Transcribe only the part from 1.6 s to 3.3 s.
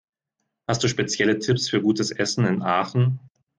für gutes Essen in Aachen?